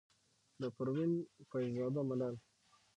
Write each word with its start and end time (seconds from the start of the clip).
د 0.61 0.63
پروين 0.75 1.11
فيض 1.49 1.71
زاده 1.79 2.01
ملال، 2.09 2.35